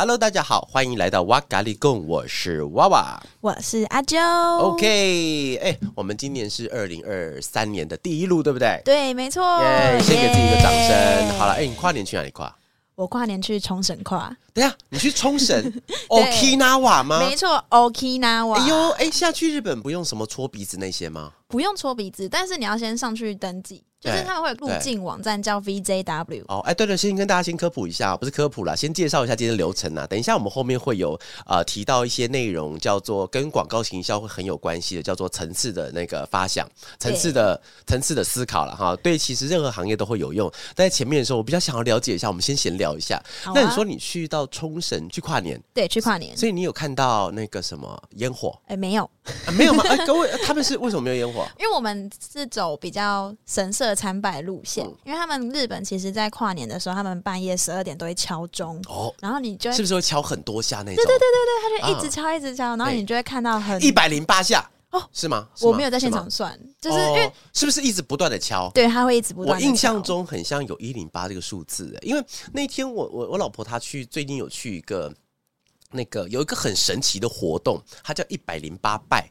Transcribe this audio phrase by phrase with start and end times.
[0.00, 4.16] Hello，大家好，欢迎来到哇咖喱贡，我是娃娃，我是阿啾。
[4.58, 8.80] OK，哎，我们今年是二零二三年的第一路，对不对？
[8.84, 9.42] 对，没错。
[9.60, 11.36] 耶，先给自己一个掌声。
[11.36, 12.54] 好了，哎，你跨年去哪里跨？
[12.94, 14.32] 我跨年去冲绳跨。
[14.54, 15.60] 等下，你去冲绳？
[16.06, 17.18] Okinawa 吗？
[17.18, 18.52] 没错，Okinawa。
[18.52, 21.32] 哎呦，哎，下去日本不用什么搓鼻子那些吗？
[21.48, 23.82] 不用搓鼻子，但是你要先上去登记。
[24.00, 30.06] 就是他们会有入境网站叫 VJW 哦，哎，对对，先跟大家先科普一下，不是科普啦，先介绍一下今天的流程啊。
[30.06, 36.68] 等一下我们后面会有呃提到一些内容，叫做跟广告行销会很有关系的，叫做层次的那个发想，
[37.00, 38.94] 层次的层次的思考了哈。
[39.02, 40.48] 对，其实任何行业都会有用。
[40.76, 43.16] 但在前面的时候，我比较想要了解一下，我们先闲聊一下。
[43.44, 45.60] 啊、那你说你去到冲绳去跨年？
[45.74, 46.36] 对，去跨年。
[46.36, 48.56] 所以你有看到那个什么烟火？
[48.66, 49.10] 哎，没有，
[49.46, 49.84] 啊、没有吗？
[49.88, 51.46] 哎，各位，他们是为什么没有烟火？
[51.58, 54.84] 因为我们是走比较神社参拜路线。
[55.04, 60.96] 因为他们日本其实，在跨年的时候，他们半夜十二点都会敲钟哦，然后你就是不是会敲很多下那种？
[60.96, 65.48] 对对对对对，他就一直敲一直敲，然后你就会看到很一百零八下哦，是吗？
[65.60, 68.70] 我没有在现场算，就是因为是不是一直不断的敲？
[68.70, 69.58] 对，他会一直不断。
[69.58, 75.12] 我印象中很像有一零八这个数字，因为那天我我我老婆她去最近有去一个
[75.90, 79.30] 那个有一个很神奇的活动，它叫一百零八拜。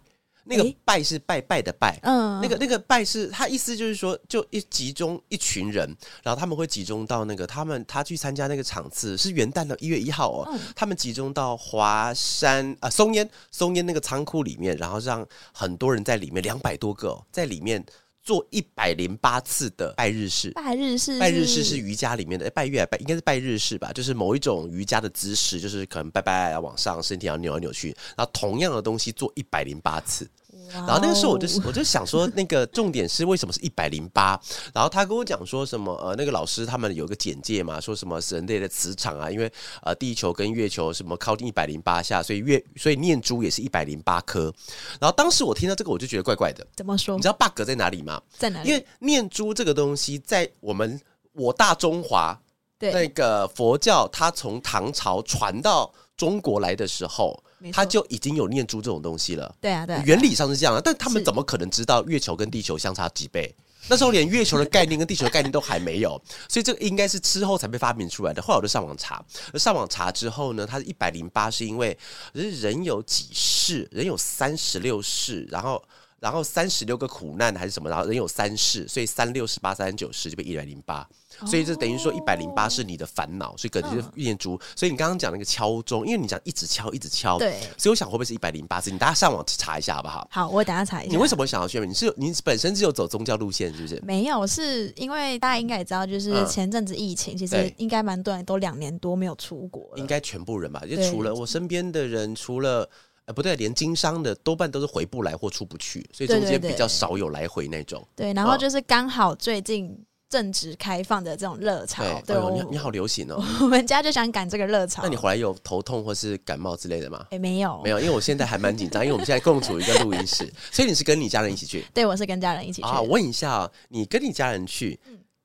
[0.50, 17.86] 那个拜是拜拜的拜，嗯，那个那个拜是他意思就是说，就一集中一群人，然后他们会集中到那个他们他去参加那个场次是元旦的一月一号哦，他们集中到华山啊松烟松烟那个仓库里面，然后让很多人在里面两百多个、哦、在里面
[18.28, 30.30] 做一百零八次的拜日式，拜日式拜日式是瑜伽里面的拜月拜应该是拜日式吧，就是某一种瑜伽的姿势，就是可能拜拜要往上，身体要扭来扭去，然后同样的东西做一百零八次。
[30.72, 34.40] 然后那个时候我就我就想说，那个重点是为什么是一百零八？
[34.74, 39.52] 然后他跟我讲说什么呃，那个老师他们有个简介嘛，说什么是人类的磁场啊，因为
[39.84, 44.54] 呃地球跟月球什么靠近一百零八下，所以月所以念珠也是一百零八颗。
[45.00, 47.16] 然后当时我听到这个我就觉得怪怪的，怎么说？
[47.16, 48.22] 你知道 bug 在哪里吗？
[48.38, 48.70] 在哪里？
[48.70, 51.00] 因为念珠这个东西在我们
[51.34, 52.40] 我大中华
[52.78, 57.42] 对那个佛教，它从唐朝传到中国来的时候。
[57.72, 63.54] 他就已经有念珠这种东西了，对啊，对啊，原理上是这样的，但他们怎么可能知道月球跟地球相差几倍？
[63.90, 68.42] 那时候连月球的概念跟地球的概念都还没有， 所以这个应该是之后才被发明出来的。
[68.42, 69.24] 后来我就上网查，
[69.56, 71.98] 上网查之后呢，它是一百零八，是因为
[72.34, 75.82] 人有几世，人有三十六世，然后
[76.20, 81.08] 然后三十六个苦难还是什么，然后人有三世，所以三六十八三九十就被一百零八。
[81.46, 84.60] 所以这等于说一百零八是你的烦恼，所以可能就是念珠。
[84.76, 88.90] 所以你刚刚讲那个敲钟，因为你讲一直敲一直敲，对，所以我想会不会是一百零八次？
[88.90, 90.28] 你大家上网查一下好不好？
[90.32, 91.12] 好，我等下查一下。
[91.12, 91.90] 你为什么想要宣传？
[91.90, 94.02] 你是你本身是有走宗教路线是不是？
[94.04, 99.98] 没有，是因为大家应该也知道，就是前阵子疫情，其实应该蛮多人都两年多没有出国了。
[99.98, 100.82] 应该全部人吧？
[100.90, 102.90] 就除了我身边的人，除了
[103.26, 108.06] 呃不对，连经商的多半都是回不来或出不去，所以中间比较少有来回那种。
[108.16, 109.98] 对，然后就是刚好最近。
[110.30, 113.42] 正值开放的这种热潮，对，对你你好流行哦。
[113.62, 115.02] 我们家就想赶这个热潮。
[115.04, 117.26] 那你回来有头痛或是感冒之类的吗？
[117.32, 121.86] 哎，没有，没有，因为我现在还蛮紧张， 因为我们现在共处一个录音室，所以你是跟你家人一起去？
[121.94, 122.88] 对，我是跟家人一起去。
[122.88, 125.00] 啊，问一下，你跟你家人去，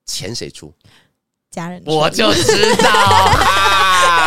[0.06, 0.72] 钱谁出？
[1.50, 2.90] 家人，我就知道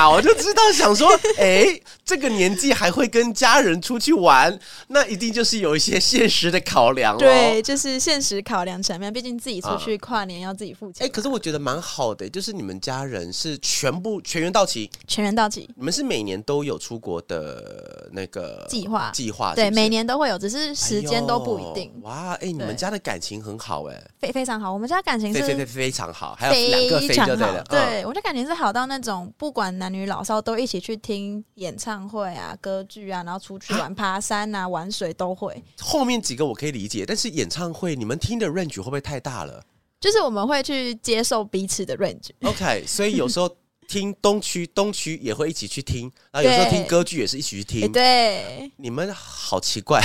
[0.05, 1.65] 啊，我就知道，想说， 哎，
[2.05, 4.57] 这个年纪还会跟家人出去玩，
[4.89, 7.19] 那一定就是有一些现实的考量了。
[7.19, 11.05] 对，就是现实考量层面，毕竟自己出去跨年要自己付钱。
[11.05, 15.67] 哎，可是我觉得蛮好的，就是你们家人是全部全员到齐，全员到齐。
[15.75, 19.55] 你们是每年都有出国的那个计划计划？
[19.55, 21.91] 对，每年都会有，只是时间都不一定。
[22.03, 24.71] 哇，哎，你们家的感情很好，哎，非非常好。
[24.71, 27.07] 我们家感情是非非非常好，还有两个非。
[27.07, 35.63] 非常好，对，我的感情是好到那种不管男女老少都一起去听演唱会啊、歌剧啊，然后出去玩、爬山啊、玩水都会。
[35.79, 39.63] 后面几个我可以理解，但是演唱会你们听的 range 会不会太大了？
[39.99, 42.29] 就是我们会去接受彼此的 range。
[42.43, 43.49] OK，所以有时候。
[43.87, 47.91] 听东区，东区也会一起去听，然后有时候听歌剧也是一起去听。
[47.91, 50.01] 对，你们好奇怪，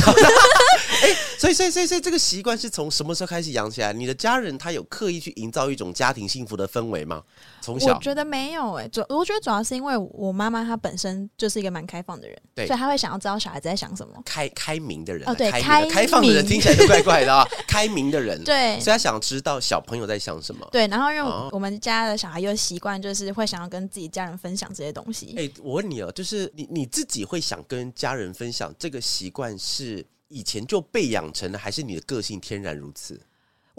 [1.02, 3.92] 哎，所以所以所以所以这个习惯是从什么时候开始养起来？
[3.92, 7.22] 你的家人他有刻意去营造一种家庭幸福的氛围吗？
[7.60, 14.14] 从小我觉得没有哎、欸，主我觉得主要是因为我妈妈她本身就是一个蛮开放的人，对，所以她会想要知道小孩子在想什么。
[14.24, 17.46] 开开明的人哦，对，开开放的人听起来就怪怪的啊。
[17.66, 20.66] 开明的人，对，所以她想知道小朋友在想什么。
[20.72, 25.34] 对，然后因为我们家的小孩又习惯，就是会想要跟自己家人分享这些东西。
[25.36, 33.20] 哎、欸，我问你哦，就是你你自己会想跟家人分享这个习惯，是以前就被养成的，还是你的个性天然如此？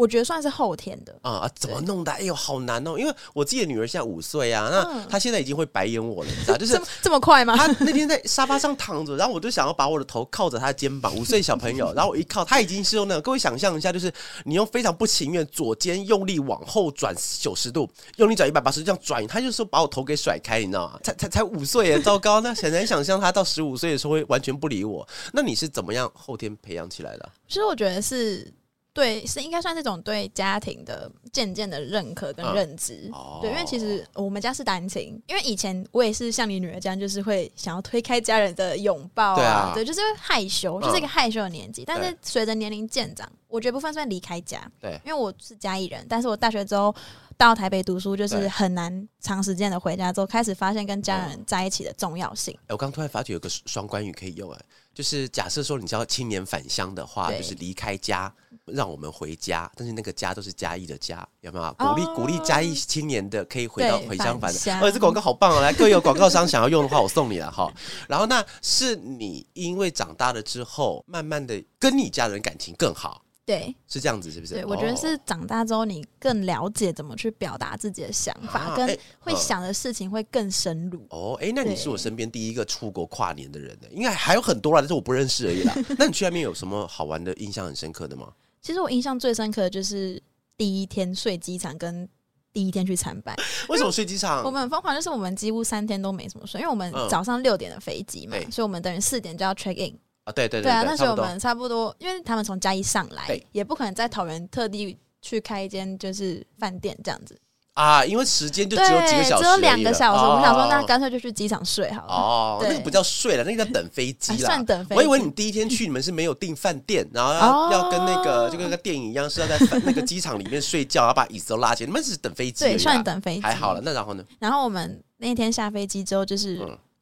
[0.02, 1.52] 我觉得算是后天的啊、嗯！
[1.54, 2.12] 怎么弄的？
[2.12, 2.98] 哎呦，好难哦！
[2.98, 6.58] 因为我自己的女儿现在五岁啊，那她现在已经会白眼我了，你知道？
[6.58, 7.56] 就是这么，这么快吗？
[7.56, 11.16] 她那天在沙发上躺着，然后我就想要把我的头靠着她的肩膀。
[11.16, 13.22] 五岁小朋友，然后我一靠，她已经是用那个。
[13.22, 14.12] 各位想象一下，就是
[14.44, 21.00] 你用非常不情愿，左肩用力往后转九十度，用力转一百八十度这样转，她就说把我头给甩开，你知道吗？
[21.04, 22.42] 才才才五岁耶，糟糕！
[22.42, 25.08] 那很难想象她到十五岁的时候会完全不理我。
[25.32, 27.30] 那你是怎么样后天培养起来的？
[27.48, 28.52] 其实我觉得是。
[28.94, 33.04] 对，是应该算这种对家庭的渐渐的认可跟认知。
[33.06, 41.84] 嗯哦、对，因为其实我们家是单亲，因为以前我也是像你女儿这样，就是会想要推开家人的拥抱啊，对，啊对，就是害羞，就是一个害羞的年纪。
[41.84, 44.70] 嗯、但是随着年龄渐长，我觉得部分算离开家。
[44.80, 46.94] 对，因为我是家里人，但是我大学之后
[47.38, 52.58] 到台北读书，就是很难长时间的回家，之后开始发现跟家人在一起的重要性。
[52.68, 54.60] 我刚突然发觉有个双关语可以用，哎，
[54.94, 58.34] 就是假设说你叫青年返乡的话，就是离开家。
[58.66, 61.74] 让我们回家，但是那个家都是嘉义的家，有没有？
[61.74, 64.80] 鼓励鼓励嘉义青年的可以回到回乡返乡。
[64.80, 65.60] 哦，这广告好棒啊！
[65.66, 67.74] 来，各位有广告商想要用的话，我送你了哈。
[68.08, 74.54] 然后那是你因为长大了之后，慢慢的跟你家人感情更好，对，是这样子，是不是？
[74.54, 81.06] 对，我觉得是长大之后，你更了解怎么去表达自己的想法，跟会想的事情会更深入。
[81.10, 85.76] 哦，哎，那你是我身边第一个出国跨年的人呢，应该还有很多啦，但是我不认识而已啦。
[85.98, 88.32] 那你去那边有什么好玩的、印象很深刻的吗？
[88.62, 90.22] 其实我印象最深刻的就是
[90.56, 92.08] 第一天睡机场，跟
[92.54, 93.36] 第一天去参拜。
[93.70, 94.44] 为什么睡机场？
[94.46, 100.32] 我们很疯狂，就是我们几乎三天都没怎么睡，因为我们早上六点的飞机嘛，嗯、所以我们等于四点就要 check in 啊。
[100.32, 107.40] 对对对，对啊，那时候我们差不多，因为他们从嘉义上来，也不可能在桃园特地去开一间就是饭店这样子。
[107.74, 110.26] 啊，因为时间就只有几个小时，只有两个小时。
[110.26, 112.14] 我们想说，那干脆就去机场睡好了。
[112.14, 114.38] 哦，那个不叫睡了，那个叫等飞机啦。
[114.40, 114.96] 算等飞机。
[114.96, 121.88] 我以为你第一天去，你们是没有订饭店，然后要要跟那个就跟个电影一样，是要在那个机场里面睡觉，要把椅子都拉起来。
[121.88, 122.66] 你们是等飞机？
[122.66, 123.42] 对，算等飞机。
[123.42, 124.24] 还好了，那然后呢？
[124.38, 126.60] 然后我们那天下飞机之后，就是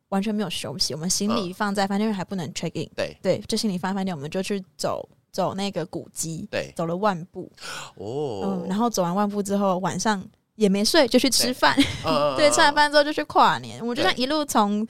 [0.10, 2.90] 完全没有休息，我们行李放在饭店，还不能 check in。
[2.96, 7.52] 对对，就行李放在饭店，我们就去走走那个古迹，对，走了万步。
[7.96, 10.24] 哦，嗯，然后走完万步之后，晚上。
[10.56, 11.74] 也没睡，就去吃饭。
[12.36, 13.80] 对，吃完饭之后就去跨年。
[13.88, 14.86] 我就算一路从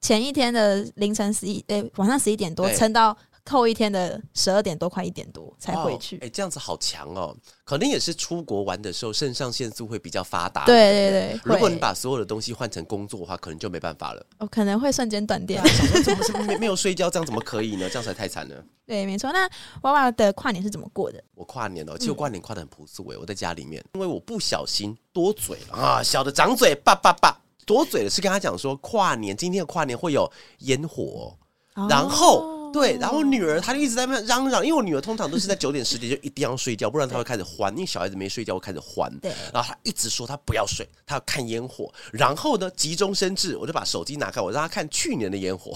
[0.00, 3.14] 前一天的凌晨十一，诶，晚上十一点多撑到
[3.48, 6.18] 后一天的十二点多，快一点多才回去。
[6.18, 7.36] 哎，这样子好强哦！
[7.64, 10.64] 可能也是出国玩的时候，肾上腺素会比较发达。
[10.66, 11.40] 对对对。
[11.44, 14.24] 如果你把所有的东西换成工作的话，可能就没办法了。
[14.38, 15.62] 哦，可能会瞬间断电。
[16.04, 17.10] 怎么是没 没有睡觉？
[17.10, 17.88] 这样怎么可以呢？
[17.88, 18.64] 这样才太惨了。
[18.86, 19.32] 对，没错。
[19.32, 19.48] 那
[19.82, 21.22] 娃娃的跨年是怎么过的？
[21.34, 23.16] 我跨年哦，其实我跨年跨的很朴素诶。
[23.16, 27.36] 我在家里面，因为我不小心多嘴了啊，小的长嘴，叭叭叭，
[27.66, 31.36] 多嘴了是跟他讲说，跨年今天的跨年会有烟火，
[31.88, 32.59] 然后。
[32.72, 39.10] 对，然后女儿她就一直在那嚷嚷，因为我女儿通常都是在九点十点就一定要睡觉，不然她会开始欢，因为小孩子没睡觉会开始欢。
[39.20, 41.92] 对，然后她一直说她不要睡，她要看烟火。
[42.12, 45.72] 然后呢，急中生智，我就把手机拿开，我让她看去年的烟火。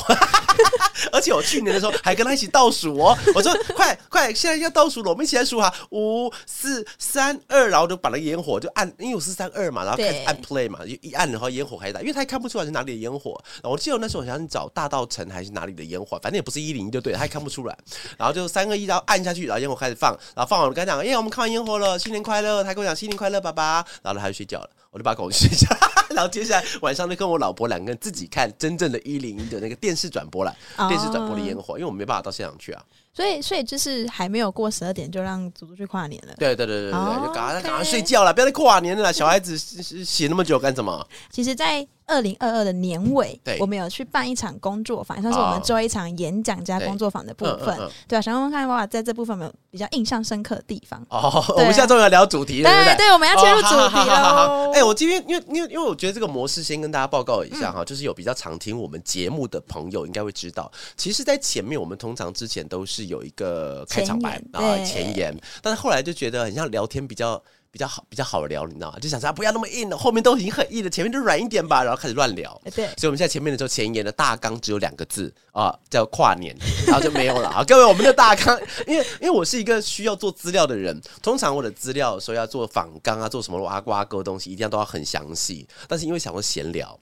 [1.13, 13.33] 而且我去年的时候还跟她一起倒数哦，我说快快，现在要倒数了，我们一起来数哈，五四三二，然后就把那个烟火就按，因为我是三二嘛，然后开始按 play 嘛，就一按然后烟火开始打，因为她也看不出来是哪里的烟火。
[13.55, 16.84] 然后我记得我那时候好像找大道城还是哪里的烟火，反正也不是一零。
[16.91, 17.77] 就对，他也看不出来，
[18.17, 22.63] 然后就三个一，然后按下去，然后烟火开始放，然后放完我跟他讲，耶，我们看完烟火了，新年快乐。
[22.65, 25.69] 他跟我讲新年快乐，爸爸，然后他就睡觉了，我就把他拱睡觉，
[26.15, 30.55] 然后接下来晚上就跟我老婆两个人自己看真正的一零一的那个电视转播了，
[30.89, 32.83] 电视转播的烟火，因为我们没办法到现场去啊。
[33.13, 36.35] 所以，所以就是还没有过十二点就让祖祖去跨年了。
[36.37, 39.13] 对对对对对，就赶快赶快睡觉了，不要再跨年了。
[39.13, 41.07] 小孩子写那么久干什么？
[41.31, 47.79] 其实，在二零二二的年尾，我们有去办一场工作坊，算是我们做一场演讲加工作坊的部分。
[48.07, 51.05] 对啊，想问问看，娃娃在这部分有没有比较印象深刻的地方？
[51.09, 52.97] 哦， 我们现在终于要聊主题了，对不对？
[52.97, 54.71] 对，我们要切入主题了。
[54.75, 63.85] 哎，我今天因为因为因为我觉得这个模式，先跟大家报告一下哈，就是有比较常听我们节目的朋友应该会知道，其实，在前面我们通常之前都是有一个。
[63.89, 67.41] 开场白啊，前言，但是后来就觉得很像聊天，比较
[67.75, 68.99] 比较好，比较好聊，你知道吗？
[69.01, 72.63] 就想说不要那么硬了，后面都已经很硬了，前面就软一点吧，然后开始乱聊。
[72.73, 77.65] 对，所以我们现在前面的时候前言的大纲只有两个字啊，叫跨年，然后就没有了啊。
[77.65, 85.67] 各位，我们的大纲， 因为因为我是一个需要做资料的人，通常我的资料说要做访纲啊，做什么挖瓜哥东西，一定要都要很详细。
[85.89, 86.97] 但是因为想说闲聊。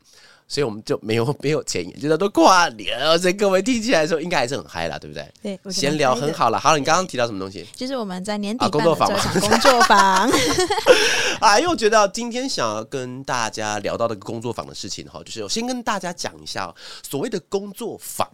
[0.52, 2.98] 所以我们就没有 没有前言，就叫做跨年。
[3.18, 5.26] 所以各位听起来的时候，应该还是很嗨啦，对不对？
[5.42, 6.60] 对，闲聊很好了。
[6.60, 7.66] 好了，你刚刚提到什么东西？
[7.74, 9.08] 就是我们在年底、啊、工作坊
[9.40, 10.30] 工作坊
[11.40, 16.70] 啊，因为我觉得今天想要跟大家聊到的工作坊的事情哈，就是我先跟大家讲一下
[17.02, 18.28] 所谓的工作坊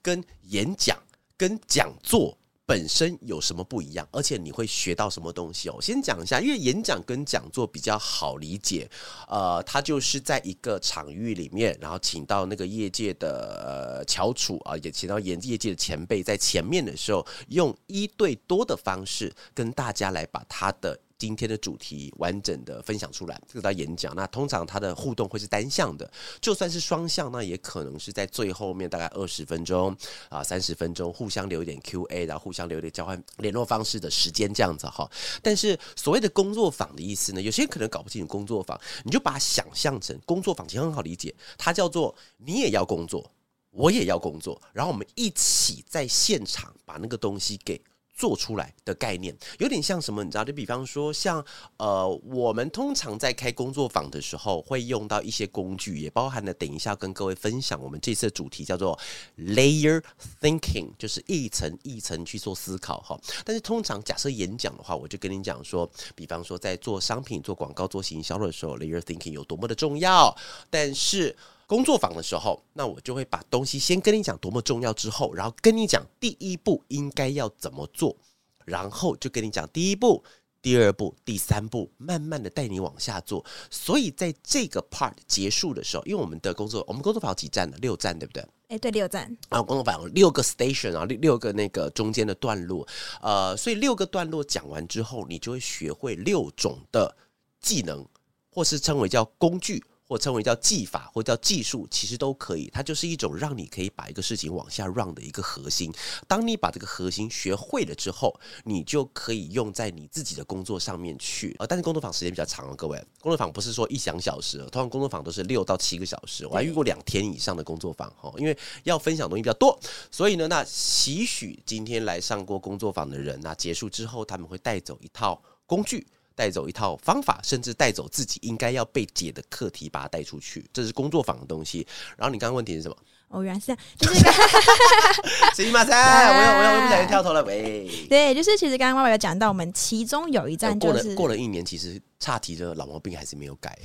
[0.00, 0.96] 跟演讲
[1.36, 2.38] 跟讲座。
[2.66, 4.06] 本身有什么不一样？
[4.10, 5.80] 而且你会学到什么东西哦？
[5.80, 8.90] 先讲一下，因为演讲跟讲座比较好理解，
[9.28, 20.98] 呃，它就是在一个场域里面，然后请到那个业界的呃翘楚啊，也请到业业界的前辈在前面的时候，用一对多的方式跟大家来把他的。
[21.18, 24.14] 今天的主题完整的分享出来，这个叫演讲。
[24.14, 29.96] 那通常它的互动会是单向的，就算是双向，那也可能是在最后面大概二十分钟
[30.28, 35.10] 啊三十分钟，互相留一点 Q&A，然后互相留一点交换联络方式的时间这样子哈。
[35.42, 43.30] 但是所谓的工作坊的意思呢，有些人可能搞不清楚工作坊，你就把它想象成工作坊，其实很好理解，它叫做你也要工作，
[43.70, 47.80] 我也要工作，然后我们一起在现场把那个东西给。
[48.16, 50.24] 做出来的概念有点像什么？
[50.24, 50.44] 你知道？
[50.44, 51.44] 就比方说，像
[51.76, 57.80] 呃，我们通常在开工作坊的时候会用到一些工具，也包含了等一下跟各位分享。
[57.80, 58.98] 我们这次的主题叫做
[59.38, 60.02] layer
[60.40, 63.20] thinking，就是一层一层去做思考哈。
[63.44, 70.34] 但是通常假设演讲的话，我就跟你讲说，比方说在做商品、做广告、做行销的时候，layer thinking 有多么的重要。
[70.70, 78.16] 但是工作坊的时候，那我就会把东西先跟你讲多么重要，之后，然后跟你讲第一步应该要怎么做，
[78.64, 80.22] 然后就跟你讲第一步、
[80.62, 83.44] 第二步、第三步，慢慢的带你往下做。
[83.68, 87.76] 所以在这个 part 结束的时候，因为我们的工作，我们工作坊有几站呢？
[87.80, 88.46] 六站，对不对？
[88.68, 89.36] 哎，对，六站。
[89.48, 92.86] 啊，工作坊六个 station 啊，六六个那个中间的段落，
[93.20, 97.16] 呃，所以六个段落讲完之后，你就会学会六种的
[97.60, 98.06] 技能，
[98.50, 99.82] 或是称为叫工具。
[100.06, 102.70] 或称为叫技法，或叫技术，其实都可以。
[102.72, 105.92] 它就是一种让你可以把一个事情往下 run 的一个核心。
[106.28, 111.54] 当你把这个核心学会了之后，你就可以用在你自己的工作上面去。
[111.58, 116.46] 呃，但是工作坊时间比较长啊，各位，工作坊不是说一两小时，通常工作坊都是六到七个小时。
[116.46, 119.78] 我还遇过两天以上的工作坊哈，因为要分享东西比较多，
[120.10, 126.06] 所以呢，那期许今天来上过工作坊的人，那结束之后他们会带走一套工具。
[126.36, 131.84] 带走一套方法，甚至带走自己应该要被解的课题，把它带出去，这是工作坊的东西。
[132.16, 132.96] 然后你刚刚问题是什么？
[133.28, 137.42] 哦，原来是这样， 就是行马赛，我有我有，我不小心跳头了。
[137.42, 143.76] 喂， 对，就是其实刚刚爸爸有讲到，我们其中有一站就是、过了过了一年，其实差题的老毛病还是没有改。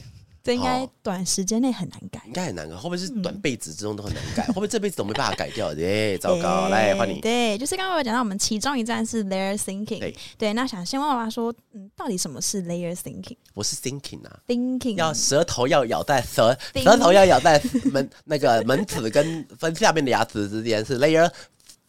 [0.43, 2.75] 这应该短时间内很难改，应该很难改。
[2.75, 4.43] 会不会是短辈子之中都很难改？
[4.49, 5.71] 会不会这辈子都没办法改掉？
[5.73, 6.69] 耶，糟糕！
[6.69, 7.19] 来换你。
[7.21, 9.99] 对，就是刚刚我讲到，我们其中一站是 layer thinking。
[9.99, 13.37] 对，对，那想先问爸爸说，嗯，到底什么是 layer thinking？
[13.53, 21.31] 我是 thinking 啊，thinking 要舌头要咬在舌，舌头要咬在门那个门齿跟分下面的牙齿之间是 layer。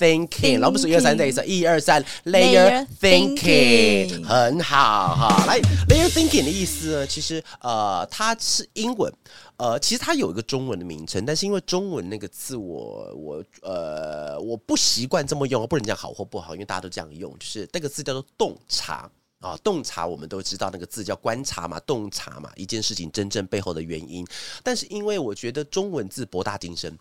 [0.03, 5.45] Thinking，然后不是一二三这一次，一二三，layer thinking，很好哈。
[5.47, 9.13] 来，layer thinking 的意思呢，其实呃，它是英文，
[9.59, 24.27] 呃，其实它有一个中文的名称，但是因为中文那个字我我呃我不习惯这么用，不能讲好或不好，因为大家都这样用，就是那个字叫做洞察啊，洞察我们都知道那个字叫观察嘛，洞察嘛，一件事情真正背后的原因，
[24.65, 26.99] 但是因为我觉得中文字博大精深。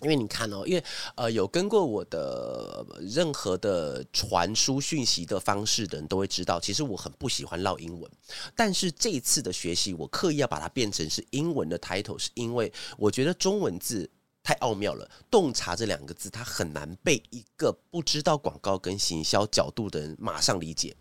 [0.00, 0.84] 因为你看哦，因为
[1.16, 8.10] 呃有跟过我的任何的传输讯息的方式的人都会知道，其实我很不喜欢烙英文。
[8.54, 14.08] 但是这一次的学习，我刻意要把它变成是英文的 title，是因为我觉得中文字
[14.42, 15.10] 太奥妙了。
[15.30, 20.96] 洞察这两个字，它很难被一个不知道广告跟行销角度的人马上理解。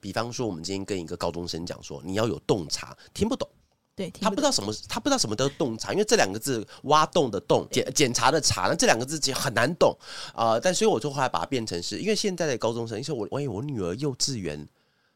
[0.00, 3.48] 比方说，我们今天跟一个高中生讲说，你要有洞察，听不懂。
[4.10, 9.96] 对，不他不知道什么，他不知道什么叫洞察，因为这两个字挖洞的洞，检检查的查，那这两个字其实很难懂
[10.34, 10.60] 啊、呃。
[10.60, 14.68] 但所以我就后来把它变成是，因为现在的高中生，因为我，我我女儿幼稚园，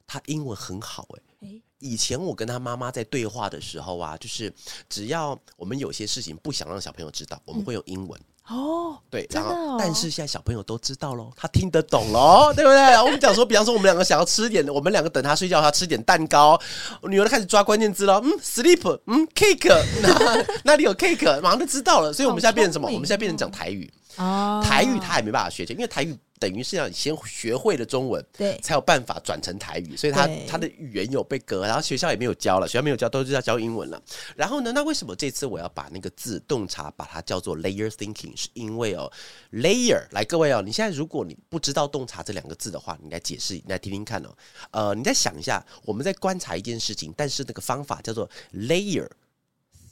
[0.07, 1.63] 她英文很好哎、欸。
[1.79, 4.53] 以前我跟她妈妈在对话的时候啊，就是
[4.89, 8.21] 只要我们有些事情不想让小朋友知道，我们会用英文。
[8.21, 13.03] 嗯哦，对，然后、哦、但是现在小朋友都知道喽，他听得懂喽，对不对？
[13.03, 16.57] 我们讲说，比方说我们两个想要吃点，我们两个等他睡觉，他吃点蛋糕，
[17.01, 22.13] 我女儿开始抓关键字了，嗯，sleep，嗯，cake，那 那里有 cake，马上就知道了。
[22.13, 22.87] 所以我们现在变成什么？
[22.87, 23.93] 我们现在变成讲台语。
[24.17, 34.03] 哦，台语他也没办法学，因为台语等于是要先学会了中文，对，才有办法转成台语，所以他他的语言有被隔，然后学校也没有教了，学校没有教，都是要教英文了。
[34.37, 38.37] 然后呢，那为什么这次我要把那个字洞察把它叫做 layer thinking？
[38.37, 39.11] 是因为哦
[39.53, 44.37] ，layer 来各位哦，你现在如果你不知道洞察这两个字的话，你来解释，你来听听看哦。
[44.71, 49.09] 呃，你再想一下，我们在观察一件事情，但是那个方法叫做 layer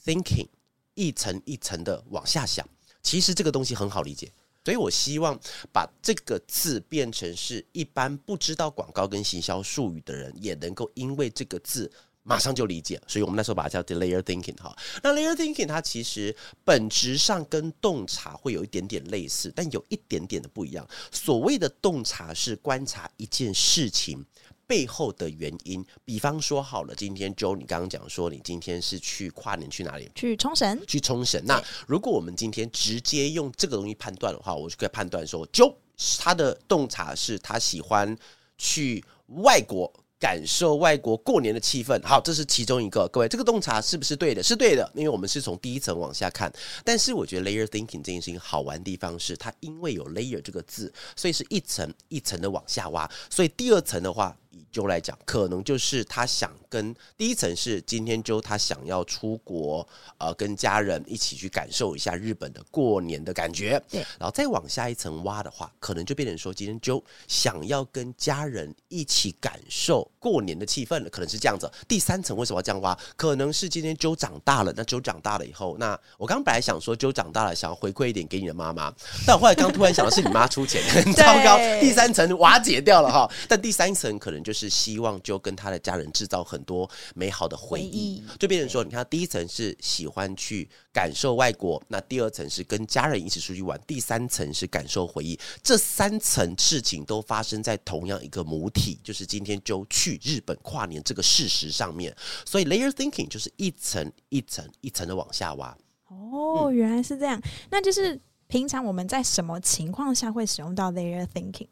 [0.04, 0.48] thinking，
[0.94, 2.68] 一层一层的往下想，
[3.02, 4.30] 其实这个东西很好理解。
[4.64, 5.38] 所以我希望
[5.72, 11.90] 把这个字变成是一般不知道广告跟行销术语的人也能够因为这个字
[12.22, 12.98] 马上就理解。
[13.06, 14.74] 所以我们那时候把它叫 delayer thinking 哈。
[15.02, 20.88] 那 DELAYER thinking 它其实本质上跟洞察会有一点点类似，但有一点点的不一样。
[21.12, 24.24] 所谓的洞察是观察一件事情。
[24.66, 30.10] 背后的原因，比方说好了，今天 Joe，你刚刚讲说你今天是去跨年去哪里？
[30.14, 30.80] 去冲绳。
[30.86, 31.42] 去冲绳。
[31.44, 35.74] 那如果我们今天直接用这个东西判断的话，我就可以判断说，Joe
[36.18, 38.16] 他的洞察是他喜欢
[38.58, 39.92] 去外国。
[40.24, 43.06] 感受外国过年的气氛，好，这是其中一个。
[43.12, 44.42] 各位，这个洞察是不是对的？
[44.42, 46.50] 是对的，因为我们是从第一层往下看。
[46.82, 53.06] 但是我觉得 layer thinking 这件事情好玩的地方是，它因为有 layer 这个字，所以是一层一层的往下挖。
[53.28, 54.34] 所以第二层的话，
[54.74, 59.86] Joe 来讲，可能就是他想跟第一层是今天 Joe 他想要出国，
[60.18, 63.80] 呃，跟家人一起去感受一下日本的过年的感觉。
[63.88, 70.10] 对，然后再往下一层挖的话，可能就变成说，今天 Joe 想要跟家人一起感受。
[70.18, 71.70] 过年的气氛了，可能是这样子。
[71.86, 72.98] 第三层为什么要这样挖？
[73.14, 74.72] 可能是今天 Joe 长大了。
[74.74, 78.92] 那 Joe 长大了以后，那我刚本来想说 Joe 长大了，想要回馈一点给你的妈妈，
[79.26, 81.58] 但我后来刚突然想的是你妈出钱，很 糟糕。
[81.78, 83.30] 第三层瓦解掉了哈。
[83.46, 95.38] 但第三层可能就是希望 Joe 跟他的家人制造很多美好的回忆，就变成说，你看第一层是喜欢去感受外国，那第二层是跟家人一起出去玩，第三层是感受回忆。
[95.62, 100.14] 这三层事情都发生在同样一个母体，就是今天 Joe 去。
[100.24, 102.16] 日本跨年这个事实上面，
[102.46, 105.76] 所以 layer thinking 就是一层一层一层的往下挖。
[106.08, 107.38] 哦，原来是这样。
[107.68, 111.68] 那就是平常我们在什么情况下会使用到 layer thinking？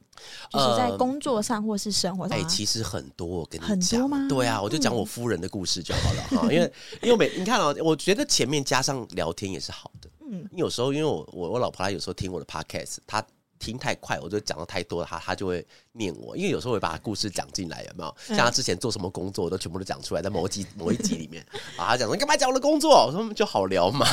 [0.50, 2.38] 就是在工作上或是生活上？
[2.38, 4.26] 哎、其实很多，我跟你讲，很多吗？
[4.28, 6.54] 对啊，我就讲我夫人的故事就好了哈、 嗯。
[6.54, 10.08] 因为因为每你看哦，我觉得前面加上聊天也是好的。
[10.30, 13.24] 嗯，有时候因为我我我老婆她有时候听我的 podcast，她。
[13.62, 16.36] 听太快，我就讲的太多了，他他就会念我。
[16.36, 18.14] 因为有时候会把故事讲进来，有没有？
[18.26, 23.06] 像他之前做什么工作，我都全部都讲出来，在某一集某一集里面啊，他讲说你干嘛讲我的工作？
[23.06, 24.04] 我说就好聊嘛。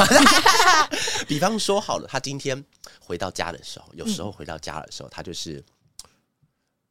[1.28, 2.64] 比方说好了，他今天
[3.00, 5.64] 回到家的时候，有时候回到家的时候，他就是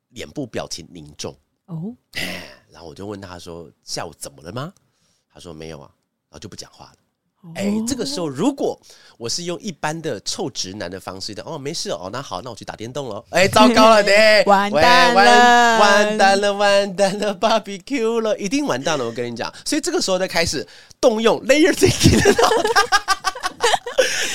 [0.09, 1.95] 脸部表情凝重哦。
[2.71, 4.73] 然后我就问他说：“下午怎么了吗？”
[5.33, 5.91] 他说：“没有啊。”
[6.29, 6.97] 然后就不讲话了。
[7.55, 8.79] 哎、欸，这个时候如果
[9.17, 13.25] 我是用一般的臭直男的方式的，哦，没事哦，那好，那我去打电动喽。
[13.31, 19.05] 哎、欸，糟糕了，对， 完蛋了，完蛋了，完蛋了，barbecue 了，一定完蛋了。
[19.05, 20.67] 我跟你讲，所以这个时候再开始
[21.01, 22.71] 动用 layer thinking 的脑袋，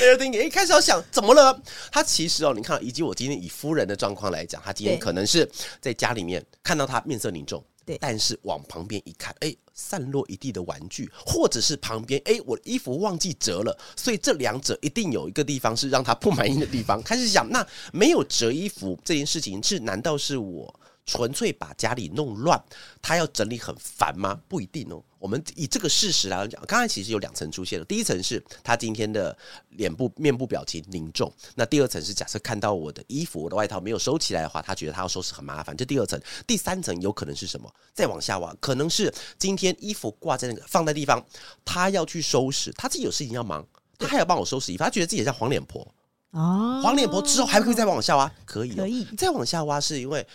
[0.00, 1.60] layer thinking，一开始要想怎么了？
[1.92, 5.48] 他其实哦，你看，以及我今天以夫人的状况来讲，他今天可能是
[5.80, 7.62] 在家里面看到他面色凝重。
[7.84, 17.02] 对，但是往旁边一看，哎，散落一地的玩具，或者是旁边，哎，我的衣服忘记折了，所以这两者一定有一个地方是让他不满意的地方。
[17.02, 20.80] 开始想，那没有折衣服这件事情是，难道是我？
[21.06, 22.62] 纯粹把家里弄乱，
[23.02, 24.40] 他要整理很烦吗？
[24.48, 25.02] 不一定哦。
[25.18, 27.84] 我们以这个事实来讲，刚才其实有两层出现了。
[27.86, 29.36] 第一层是他今天的
[29.70, 35.74] 脸部面部表情凝重，那第二层是假设看到我的衣服、我的外套没有收起来的话，他觉得他要收拾很麻烦。
[35.74, 37.72] 这第二层，第三层有可能是什么？
[37.94, 41.24] 再往下挖，可能是今天衣服挂在那个放在地方，
[41.64, 43.66] 他要去收拾，他自己有事情要忙，
[43.98, 45.86] 他还要帮我收拾衣服，他觉得自己像黄脸婆
[46.32, 46.82] 哦。
[46.82, 50.26] 黄脸婆之后还可以再往下挖，可以、哦、可以再往下挖，是因为。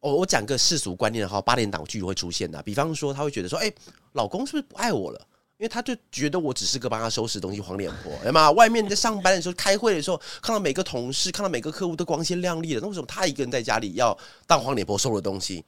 [0.00, 2.62] 我我讲个世俗观念的话，八点档剧会出现的。
[2.62, 3.72] 比方说，他会觉得说：“哎、
[4.12, 5.20] 老公是不是不爱我了？”
[5.58, 8.48] 因为他就觉得我只是个帮他收拾东西黄脸婆，哎妈？
[8.52, 15.64] 外面在上班的时候、开会的时候，看到每个同事、看到每个客户都光鲜亮丽的，那为什么他一个人在家里要当黄脸婆收的东西？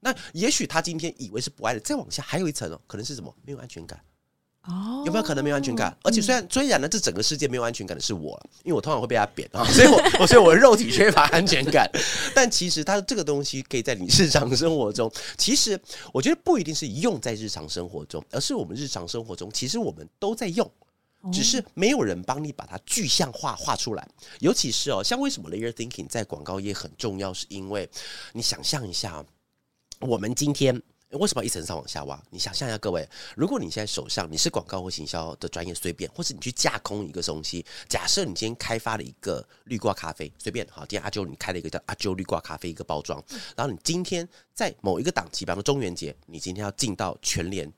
[0.00, 3.34] 那也许他今天以为是不爱的，再往下还有一层哦，可能是什么？
[3.42, 4.00] 没有安全感。
[4.68, 5.96] 哦，有没有可能没有安全感？
[6.02, 11.88] 而且虽然虽然呢，这整个世界没有安全感的是我，因为我通常会被他扁啊， 所以我我所以我的肉体缺乏安全感。
[12.34, 15.80] 但其实它这个东西可以在你日常生活中，其实
[16.12, 20.68] 我觉得不一定是用在日常生活中，而是我们日常生活中其实我们都在用，
[21.32, 24.08] 只是没有人帮你把它具象化画出来。
[24.40, 27.88] 尤其是哦，像为什么 layer thinking 在广告业很重要，是因为
[28.32, 29.24] 你想象一下，
[30.00, 32.20] 我们今天为什么一层上往下挖？
[32.30, 43.22] 你想象一下，各位，如果你现在手上你是广告或行销的专业，随便，或是你去架空一个东西，假设你今天开发了一个绿挂咖啡，随便，好，今天阿啾你开了一个叫阿啾绿挂咖啡一个包装，
[43.56, 47.72] 然后你今天在某一个档期，比方说中元节，你今天要进到全联，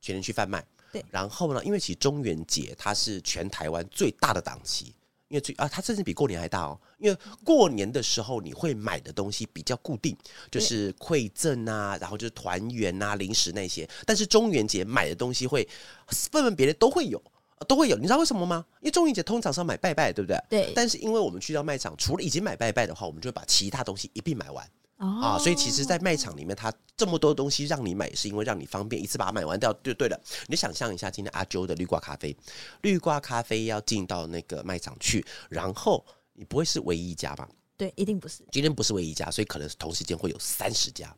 [0.00, 4.92] 全联去贩卖，对，然后呢，因为其实中元节它是全台湾最大的档期。
[5.28, 6.78] 因为最啊，它甚至比过年还大哦。
[6.98, 10.16] 因为过年的时候，你会买的东西比较固定，
[10.50, 13.88] 就是馈赠啊，然后就是团圆啊、零食那些。
[14.06, 15.66] 但是中元节买的东西会
[16.08, 17.22] 分门别类，都会有，
[17.66, 17.96] 都会有。
[17.96, 18.64] 你知道为什么吗？
[18.80, 20.38] 因为中元节通常是要买拜拜，对不对？
[20.48, 20.72] 对。
[20.74, 24.68] 但是因为我们去到卖场，除了已经买拜拜的话，我们就会把其他东西一并买完。
[25.20, 30.20] 啊，所以其实，在卖场里面，它这么多东西让你买，是因为让你方便一次把它买完掉，就对了。
[30.46, 32.36] 你想象一下，今天阿啾的绿挂咖啡，
[32.82, 37.48] 绿挂咖啡要进到那个卖场去，然后你不会是唯一一家吧？
[37.76, 38.44] 对，一定不是。
[38.52, 41.14] 今天不是唯一一家，所以可能同时间会有三十家。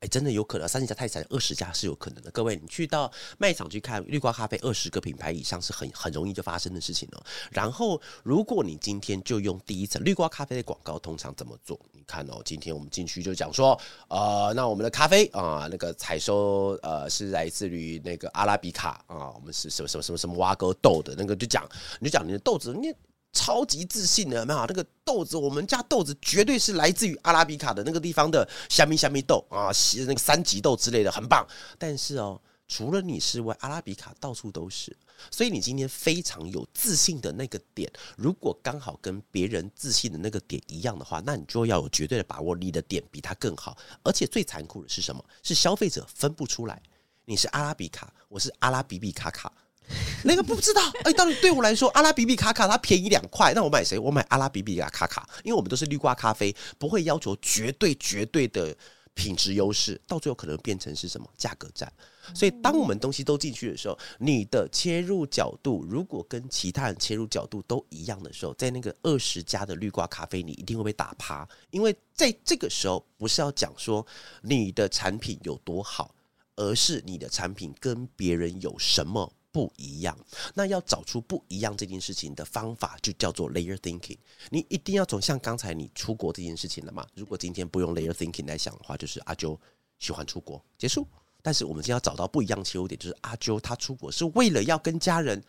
[0.00, 2.30] 哎，真的有可能，三十家太惨，二十家是有可能的。
[2.30, 7.22] 各位，你去到卖场去看绿瓜咖啡，二十个品牌以上是很很容易就发生的事情哦。
[7.50, 11.80] 然后，如果你今天就用第一层绿瓜咖啡的广告，通常怎么做？
[11.92, 21.66] 你看哦，今天我们进去就讲说，呃，那我们的咖啡啊、那个采收呃是来自于那个阿拉比卡啊、我们是什么什么什么什么挖沟豆的那个就讲，
[22.00, 22.92] 你就讲你的豆子你。
[23.36, 24.58] 超级自信的，有没有？
[24.66, 31.46] 那个豆子，我们家豆子绝对是来自于阿拉比卡的那个地方的虾米虾米豆啊，是那个三级豆之类的，很棒。
[31.78, 34.96] 但是哦，除了你之外，阿拉比卡到处都是。
[35.30, 43.76] 所以你今天非常有自信的那个点，如果刚好跟别人自信的那个点一样的话，那你就要有绝对的把握，你的点比他更好。
[44.02, 45.24] 而且最残酷的是什么？
[45.42, 46.82] 是消费者分不出来，
[47.24, 49.50] 你是阿拉比卡，我是阿拉比比卡卡。
[50.24, 53.98] 那个不知道，哎，到底对我来说，阿拉比比卡卡它便宜两块，那我买谁？
[53.98, 58.76] 我买阿拉比比卡卡，因为我们都是绿挂咖啡，不会要求绝对绝对的
[59.14, 61.90] 品质优势，到最后可能变成是什么价格战。
[62.34, 74.04] 所以，当我们东西都进去的时候，你的切入角度如果跟其他人切入角度都一样的时候，在那个二十家的绿挂咖啡，你一定会被打趴，因为在这个时候不是要讲说
[74.42, 76.12] 你的产品有多好，
[76.56, 79.32] 而是你的产品跟别人有什么。
[79.56, 80.14] 不一样，
[80.52, 84.18] 那要找出不一样这件事情的方法，就叫做 layer thinking。
[84.50, 87.06] 你一定要从像刚才你出国这件事情了嘛？
[87.14, 89.56] 如果今天不用 layer thinking 来想的话，就是阿啾
[89.98, 91.08] 喜欢出国结束。
[91.40, 95.42] 但是我们今天要找到不一样切入点，就是阿啾他出国是为了要跟家人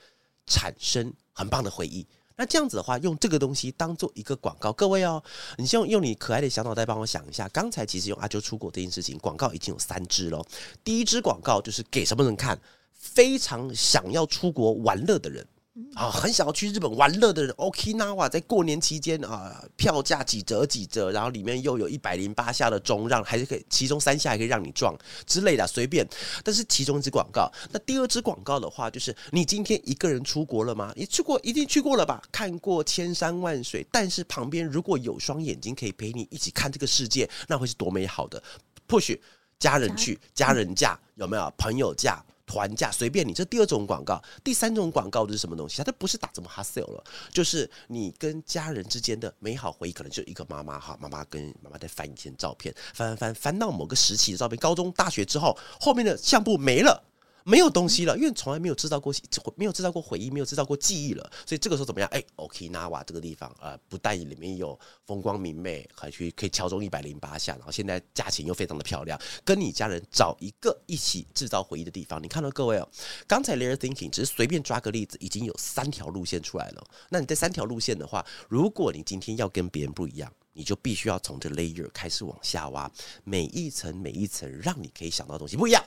[0.45, 2.07] 产生很棒的回忆。
[2.37, 5.21] 那这样子的话，用这个东西当做一个广告，各位哦，
[5.57, 7.45] 你先用你可爱的小脑袋帮我想一下。
[7.49, 10.41] 刚才其实用阿啾出国这件事情，广告已经有三支了。
[10.81, 12.57] 第一支广告就是给什么人看？
[12.97, 15.47] 非常想要出国玩乐的人
[15.93, 26.07] 啊，很想要去日本玩乐的人，Okinawa 在过年期间啊，票价几折几折，然后里面又有一百零八下的钟让，还是可以，其中三下还可以让你撞之类的，随便。
[26.43, 30.91] 但是其中一支广告，那第二支广告的话，就是你今天一个人出国了吗？
[30.95, 32.19] 你去过，一定去过了吧？
[32.31, 38.41] 看过千山万水，但是旁边如果有双眼睛可以陪你一起看这个世界，那会是多美好的。
[38.89, 39.21] 或许
[39.59, 41.53] 家人去，家人价有没有？
[41.55, 42.25] 朋友价。
[42.47, 45.77] 团价随便你，这第二种广告，第三种广告是什么东西？
[45.77, 57.03] 它都不是打这么哈 sell 了，就是你跟家人之间的美好回忆，可能就一个妈妈哈，妈妈跟妈妈在翻以前照片，翻翻翻翻到某个时期的照片，高中、大学之后，后面的相簿没了。
[57.47, 59.13] 没有东西了，因为从来没有制造过，
[59.55, 62.09] 没有制造过回忆，没有制造过记忆了，所以这个时候怎么样？
[62.11, 72.21] 哎，Okinawa 这个地方、呃，不但里面有风光明媚，还去可以敲钟一百零八下，然后现在价钱又非常的漂亮，跟你家人找一个一起制造回忆的地方。
[72.21, 72.89] 你看到各位哦，
[73.25, 76.83] 刚才 Layer Thinking 只是随便抓个例子，已经有三条路线出来了。
[77.09, 82.91] 那你这三条路线的话，如果你今天要跟别人不一样，你就必须要从这 Layer 开始往下挖，
[83.23, 85.81] 每一层每一层，让你可以想到的东西不一样。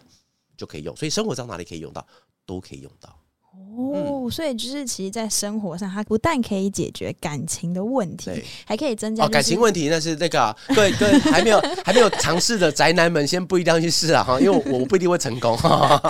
[0.61, 2.07] 就可以用，所以生活上哪里可以用到，
[2.45, 3.09] 都可以用到。
[3.53, 8.31] 哦，嗯、所以就是其实，在生活上，它不但可以解决感情的问题，
[8.67, 9.89] 还可以增加、就是、哦感情问题。
[9.89, 15.59] 那是那个、 啊、各位各位还没有还没有尝试的宅男们，先不一定要去试啊哈，因为我不一定会成功。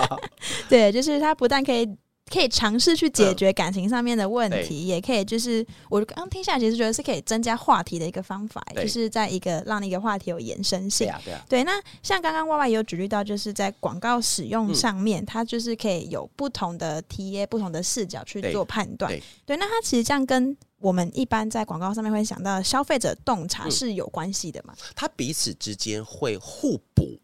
[0.67, 1.87] 对，就是它不但可以。
[2.31, 11.07] 可以尝试去解决感情上面的问题，嗯、也可以就是我刚听下来，其实觉得是可以增加话题的一个方法，就是在一个让那个话题有延伸性。
[11.07, 11.45] 对啊，对啊。
[11.49, 19.11] 对，那像刚刚 YY 也有举例到，就是在广告使用上面，嗯、它就是可以有不同的 TA、不同的视角去做判断。
[19.11, 24.73] 对，对，那它其实这样跟我们一般在广告上面会想到消费者洞察是有关系的嘛？
[24.95, 27.19] 它彼此之间会互补。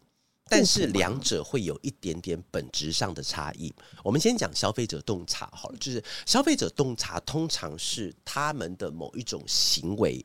[0.48, 3.72] 但是两者会有一点点本质上的差异。
[4.02, 10.24] 我们先讲消费者洞察好了，就是消费者洞察通常是他们的某一种行为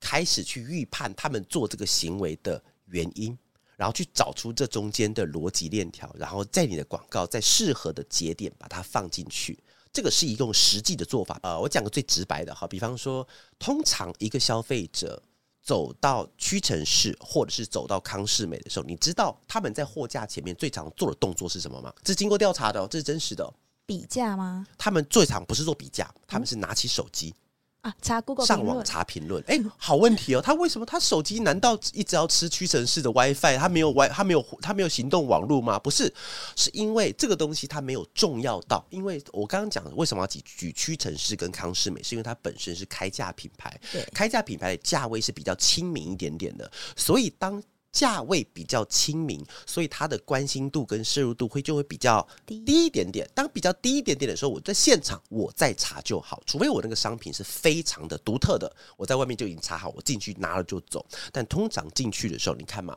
[0.00, 3.36] 开始去预判他们做这个行为的原因，
[3.76, 9.58] 然后去找出这中间的逻辑链条，然后在你的广告在适合的节点把它放进去。
[9.92, 11.38] 这个是一种实际的做法。
[11.42, 13.26] 呃，我讲个最直白的，好，比方说，
[13.58, 15.22] 通常一个消费者
[15.62, 21.92] 走到屈臣氏或者是走到康士美的时候，你知道他们在货架前面最常做的动作是什么吗？
[22.02, 23.52] 这是经过调查的，这是真实的。
[23.84, 24.66] 比价吗？
[24.78, 27.34] 他们最常不是做比价，他们是拿起手机。
[27.82, 30.40] 啊，查 Google 上网查评论，哎、欸，好问题哦。
[30.40, 33.58] 他为什么他手机难道一直要吃屈臣氏的 WiFi？
[33.58, 35.80] 他没有 Wi，他没有他没有行动网络吗？
[35.80, 36.12] 不是，
[36.54, 38.86] 是因为这个东西它没有重要到。
[38.90, 47.60] 因为我刚刚讲为什么要举举屈臣氏跟康士美，是因为它本身是开价品牌，对，开价品牌的价位是比较亲民一点点的，所以当。
[47.92, 53.28] 价位比较亲民，所以它的关心度跟摄入度会就会比较低一点点。
[53.34, 56.42] 当比较低一点点的时候，我在现场我再查就好。
[56.46, 61.04] 除非我那个商品是非常的独特的，我在外面就已经查好，我进去拿了就走。
[61.30, 62.96] 但通常进去的时候，你看嘛，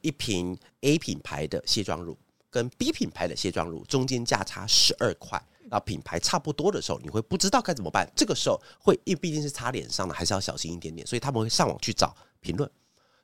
[0.00, 2.16] 一瓶 A 品牌的卸妆乳
[2.48, 8.08] 跟 B 品牌的卸妆乳中间价差十二块，那品牌差不多的时候，你会不知道该怎么办。
[8.14, 11.04] 这个时候会，因为毕竟是擦脸上的，还是要小心一点点。
[11.04, 12.70] 所以他们会上网去找评论。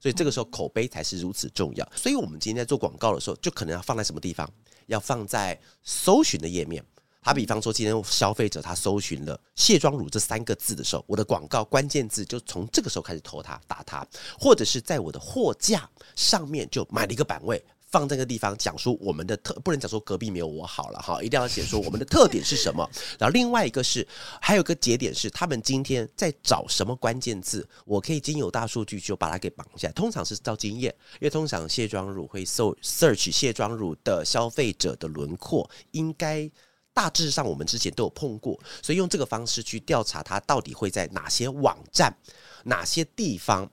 [0.03, 1.89] 所以这个时候口碑才是如此重要。
[1.95, 4.51] 所以我们今天在做广告的时候，就可能要放在什么地方？
[4.87, 6.85] 要放在搜寻的页面。
[7.23, 14.05] 他比方说，今天消费者他搜寻了“卸妆乳”这三个字的时候，我的广告关键字就从这个时候开始投他、打他，
[14.37, 17.65] 或者是在我的货架上面就买了一个版位。
[17.93, 22.89] 放这个地方讲述我们的特，不能讲说隔壁没有我好了哈，一定要写说我们的特点是什么。
[23.21, 24.07] 然后另外一个是，
[24.41, 29.93] 还有个节点是，他们今天在找什么关键字，我可以经由大数据就把它给绑下来。
[29.93, 36.51] 通常是照经验，因为通常卸妆乳会搜 search 卸妆乳的消费者的轮廓，应该
[36.95, 42.17] 大致上我们之前都有碰过，所以用这个方式去调查它到底会在哪些网站、
[42.65, 43.71] 哪些地方。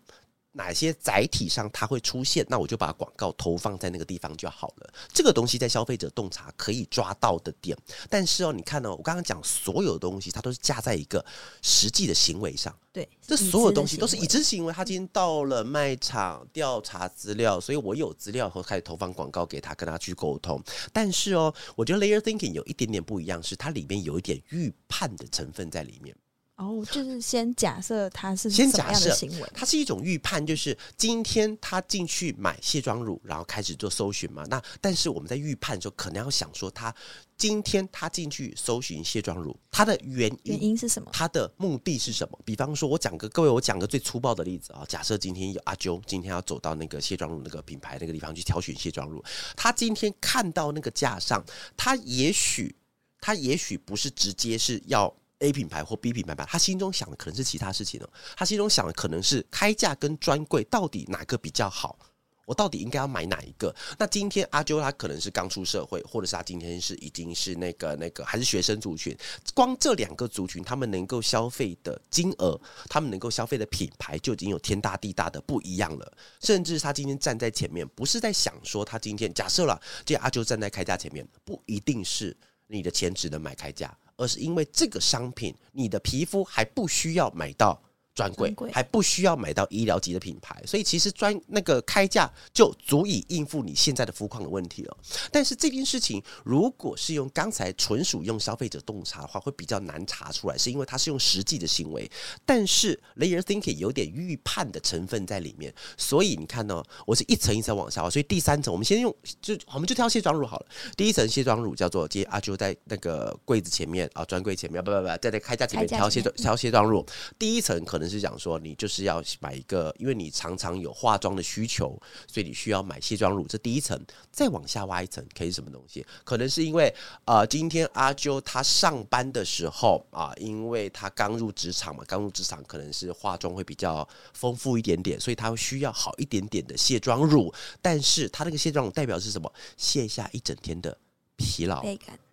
[0.52, 2.46] 哪些载体上它会出现？
[2.50, 4.94] 那我就把广告投放在那个地方就好了。
[5.14, 7.78] 这个东西在消费者洞察可以抓到的点，
[8.10, 11.24] 但是哦，你看哦，我刚刚讲所有东西，它都是加在一个
[11.62, 12.76] 实际的行为上。
[12.92, 14.74] 对，这所有东西都是已知行为。
[14.74, 20.60] 他今天到了卖场调查资料，所以我有资料后开始投放广告给他，跟他去沟通。
[20.92, 26.16] 但是哦，我觉得 layer thinking 有一点点不一样，是它里面有一点预判的成分在里面。
[26.60, 34.44] 哦，就是先假设他是什么样的行为，它是一种预判，就是今天他进去买卸妆乳，然后开始做搜寻嘛。
[34.50, 36.94] 那但是我们在预判的时候，可能要想说，他
[37.38, 41.10] 今天他进去搜寻卸妆乳，他的原因原因是什么？
[41.14, 42.38] 他的目的是什么？
[42.44, 44.84] 比方说，我讲个各位，我讲个最粗暴的例子啊。
[44.86, 49.24] 假设今天有阿啾，今天要走到那个卸妆乳那个品牌那个地方去挑选卸妆乳，
[49.56, 51.42] 他今天看到那个架上，
[51.78, 52.76] 他也许
[53.22, 55.16] 他也许不是直接是要。
[55.40, 58.10] A 品牌或 B 品牌吧，他心中想的可能是其他事情哦。
[58.36, 61.98] 他心中想的可能是开价跟专柜到底哪个比较好，
[62.46, 63.74] 我到底应该要买哪一个？
[63.98, 69.16] 那今天阿啾他可能是刚出社会，或者是他今天是已经是那个那个还是学生族群，
[69.54, 76.12] 光这两个族群他们能够消费的金额，他们能够消费的品牌就已经有天大地大的不一样了。
[76.42, 82.36] 甚至他今天站在前面，不是在想说他今天假设了，这阿啾站在开价前面，不一定是
[82.70, 83.94] 你的钱只能买开价。
[84.16, 87.82] 而是因为这个商品，你的皮肤还不需要买到。
[88.20, 94.98] 专柜还不需要买到医疗级的品牌，所以其实专那个开价就足以应付你现在的肤况的问题了。
[95.32, 102.12] 但是这件事情如果是用刚才纯属用消费者洞察的话，会比较难查出来，是因为它是用实际的行为。
[102.46, 110.66] 但是 layer thinking 有点预判的成分在里面，所以你看呢，我是一层一层往下，所以第三层我们先用就我们就挑卸妆乳好了。
[110.98, 117.06] 第一层卸妆乳叫做接阿啾在那个柜子前面啊，专柜前面不不不，在那开价前面挑卸妆挑卸妆乳，
[117.38, 118.09] 第一层可能。
[118.10, 123.46] 是讲说，你就是要买一个，因为你常常有化妆的需求，所以你需要买卸妆乳。
[123.48, 124.00] 这第一层，
[124.32, 126.06] 再往下挖一层，可以什么东西？
[126.24, 126.94] 可能是因为
[127.26, 137.54] 呃，今天阿啾他上班的时候啊，因为他刚入职场嘛，刚入职场可能是化妆会比较丰富一点点，所以他会需要好一点点的卸妆乳。
[137.82, 139.52] 但是他那个卸妆乳代表是什么？
[139.78, 140.98] 卸下一整天的
[141.36, 141.84] 疲劳。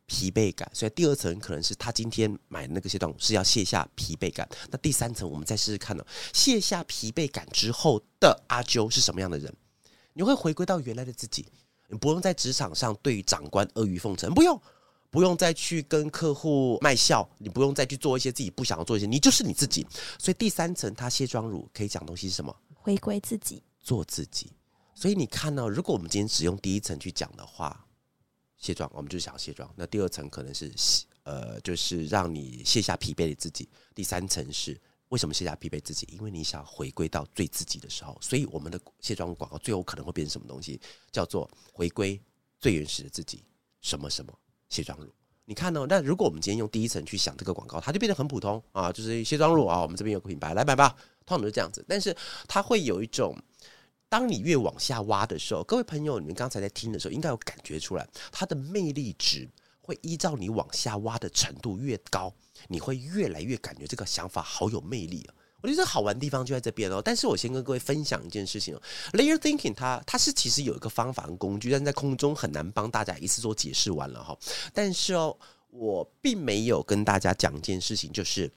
[0.06, 4.48] 疲惫感，所以第二层可能是他今天买的那个卸妆乳是要卸下疲惫感。
[4.70, 6.06] 那第三层，我们再试试看呢？
[6.32, 9.52] 卸下疲惫感之后的阿啾是什么样的人？
[10.12, 11.46] 你会回归到原来的自己，
[11.88, 14.60] 你不用在职场上对长官阿谀奉承，不用，
[15.10, 19.86] 不用再去跟客户卖笑，你不用再去做一些自己不想要做一些，你就是你自己。
[20.18, 22.56] 所以第三层，他卸妆乳可以讲东西是什么？
[22.74, 24.52] 回归自己，做自己。
[24.94, 27.85] 所以你看到，如果我们今天只用第一层去讲的话。
[28.58, 29.70] 卸妆，我们就想要卸妆。
[29.76, 30.72] 那第二层可能是，
[31.24, 33.68] 呃，就是让你卸下疲惫的自己。
[33.94, 36.08] 第三层是为什么卸下疲惫自己？
[36.10, 40.80] 因为你想回归到最自己的时候，所以我们的卸妆广告最后可能会变成什么东西？
[41.12, 42.20] 叫做回归
[42.58, 43.44] 最原始的自己，
[43.80, 44.32] 什么什么
[44.68, 45.12] 卸妆乳。
[45.44, 45.86] 你看呢、哦？
[45.88, 50.88] 那如果我们今天用第一层去想这个广告，它就变得很普通啊，就是卸妆乳啊，我们这边有个品牌来买吧，
[51.24, 51.84] 通常都是这样子。
[51.86, 52.16] 但是
[52.48, 53.36] 它会有一种，
[54.08, 59.48] 当你越往下挖的时候，各位朋友，你们刚才在听的时候，应该有感觉出来，它的魅力值
[59.80, 62.32] 会依照你往下挖的程度越高，
[62.68, 65.34] 你会越来越感觉这个想法好有魅力啊。
[65.62, 68.82] 我觉得好玩的地方就在这边哦，但是我先跟各位分享一件事情哦
[69.14, 74.38] ，Layer Thinking 它它是其实有一个方法和工具，但在空中很难帮大家一次做解释完了哈。
[74.72, 75.36] 但是哦，
[75.70, 78.48] 我并没有跟大家讲一件事情，就是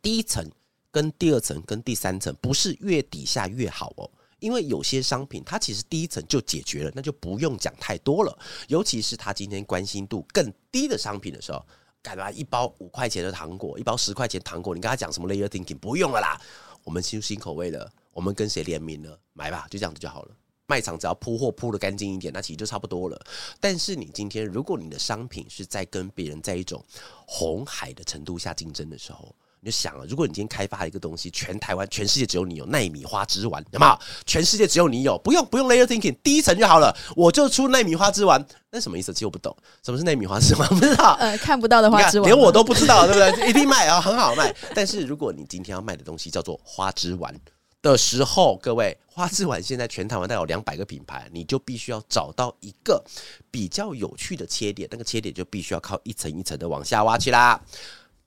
[0.00, 0.50] 第一层
[0.90, 8.38] 跟第二层跟第三层不是越底下越好哦，因为有些商品它其实第一层就解决了，那就不用讲太多了。
[8.68, 11.64] 尤其是他今天关心度更低的商品的时候。
[12.02, 16.40] 改吧，一包五块钱的糖果，一包十块钱糖果，你跟他讲什么 layer thinking 不用了啦。
[16.84, 19.18] 我们新新口味的，我们跟谁联名了？
[19.32, 20.36] 买吧，就这样子就好了。
[20.68, 23.20] 卖场只要铺货铺的干净一点，那其实就差不多了。
[23.58, 26.80] 但是你今天，如果你的商品是在跟别人在一种
[27.26, 29.34] 红海的程度下竞争的时候。
[29.66, 33.98] 你就想了，如果你今天开发一个东西，全台湾、全世界只有你有奈米花之丸，有没有？
[34.24, 38.46] 全世界只有你有，不用不用 layer thinking，第一层就好了，我就出奈米花之丸。
[38.70, 39.12] 那什么意思？
[39.12, 40.68] 其实我不懂，什么是奈米花之丸？
[40.70, 41.16] 不知道。
[41.18, 43.50] 呃，看不到的花枝丸，连我都不知道，对不对？
[43.50, 44.54] 一定卖啊，很好卖。
[44.72, 47.34] 但是如果你今天要卖的东西叫做花枝丸
[47.82, 53.02] 的时候，各位，花枝丸现在全台湾大概有两百个品牌，你就必须要找到一个
[53.50, 57.60] 比较有趣的切点，那个切点就必须要靠一层一层的往下挖去啦。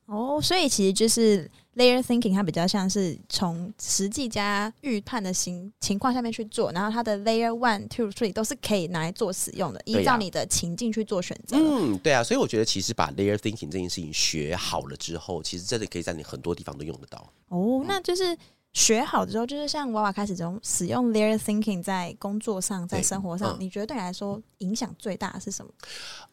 [0.09, 11.55] 哦，oh, 所以其实就是 layer thinking，它比较像是从实际加预判的情情况下面去做，然后它的 layer one、two、three 都是可以拿来做使用的，依照你的情境去做选择。
[11.57, 17.19] 嗯，对啊，所以我觉得其实把 layer thinking 这件事情学好了之后，其实真的可以在你很多地方都用得到。
[17.49, 18.35] 哦，oh, 那就是
[18.73, 25.71] 学好之后，就是像娃娃开始中使用 layer thinking 在工作上，在生活上，嗯、你觉得对你来说影响最大的是什么？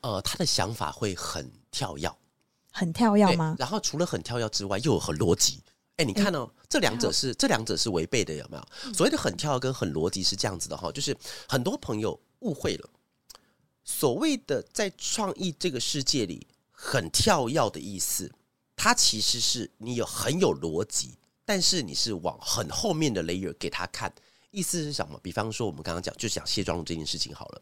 [0.01, 2.11] 呃，他的想法会很跳跃。
[2.77, 3.57] 很跳跃吗？
[3.59, 5.63] 然后除了很跳跃之外，又有很逻辑。
[5.97, 8.93] 哎，你看哦，欸、这两者是这两者是违背的，有没有？
[8.93, 11.17] 所谓的很跳跃跟很逻辑是这样子的哈，就是
[11.49, 12.91] 很多朋友误会了，
[13.83, 18.31] 所谓的在创意这个世界里很跳跃的意思，
[18.77, 21.15] 它其实是你有很有逻辑，
[21.47, 24.13] 但是你是往很后面的 layer 给他看。
[24.51, 25.19] 意思是什么？
[25.23, 27.61] 比方说，我们刚刚讲，就讲卸妆乳这件事情好了。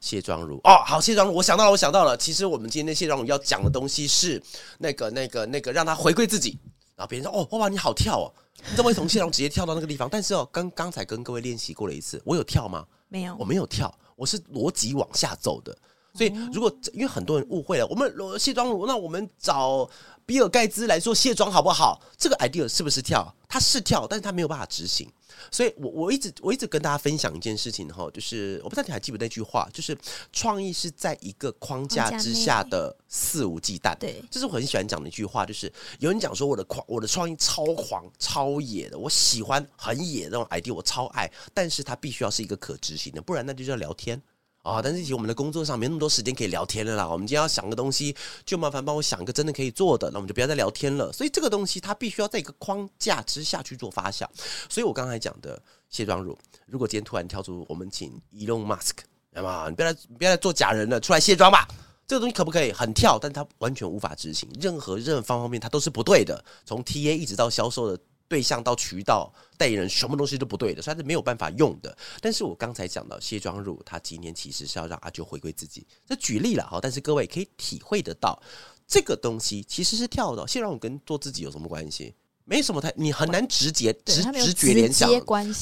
[0.00, 2.16] 卸妆乳哦，好，卸妆乳，我想到了，我想到了。
[2.16, 4.40] 其实我们今天卸妆乳要讲的东西是
[4.78, 6.58] 那个、那个、那个，让它回归自己。
[6.94, 8.32] 然后别人说：“哦，哇哇，你好跳哦！
[8.70, 12.86] 你怎么会从卸妆乳直接跳到那个地方？”但是哦，刚刚才跟各位练习过了一次，我有跳吗？
[13.08, 15.76] 没有，我没有跳，我是逻辑往下走的。
[16.14, 19.86] 所以，如果因为很多人误会了，我们卸妆乳，那我们找
[20.24, 22.00] 比尔盖茨来做卸妆好不好？
[22.16, 23.34] 这个 idea 是不是跳？
[23.46, 25.06] 它是跳，但是它没有办法执行。
[25.50, 29.96] 所以我我一直我一直跟大家分享一件事情哈，就是我不知道你还记不那句话，就是
[30.32, 33.96] 创意是在一个框架之下的肆无忌惮。
[33.98, 44.20] 对，这是我很喜欢讲的一句话，就是有人讲说我的狂我的创意超狂超野的，我喜欢很野的那种 idea，我超爱，但是它必须要是一个可执行的，不然那就叫聊天。
[44.66, 47.08] 啊、但是其实我们的工作上没那么多时间可以聊天了啦。
[47.08, 51.12] 我们今天要想个东西，就麻烦帮我想一个真的可以做的，那我们就不要再聊天了。
[51.12, 54.28] 所以这个东西它必须要在一个框架之下去做发想。
[54.68, 58.96] 所以我刚才讲的卸妆乳，如果今天突然跳出我们请 Elon Musk，
[59.30, 61.68] 那么你不要来，不要来做假人了，出来卸妆吧。
[62.08, 63.18] 这个东西可不可以很跳？
[63.20, 66.44] 但它完全无法执行，任何任何方方面它都是不对的。
[66.64, 68.02] 从 TA 一直到销售的。
[68.28, 71.96] 对象到渠道代言人，什么东西都不对的，所以他是没有办法用的。
[72.20, 75.86] 但是我刚才讲到卸妆乳，它今年其实是要让阿舅回归自己。
[76.06, 78.40] 这举例了哈，但是各位可以体会得到，
[78.86, 80.46] 这个东西其实是跳的。
[80.46, 82.14] 卸妆乳跟做自己有什么关系？
[82.48, 85.10] 没什么太，你很难直接直直觉联想，